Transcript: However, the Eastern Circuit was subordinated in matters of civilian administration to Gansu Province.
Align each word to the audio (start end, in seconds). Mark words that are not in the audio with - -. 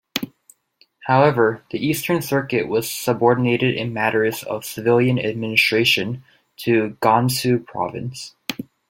However, 1.03 1.63
the 1.69 1.77
Eastern 1.77 2.23
Circuit 2.23 2.67
was 2.67 2.89
subordinated 2.89 3.75
in 3.75 3.93
matters 3.93 4.41
of 4.41 4.65
civilian 4.65 5.19
administration 5.19 6.23
to 6.63 6.97
Gansu 7.03 7.63
Province. 7.63 8.33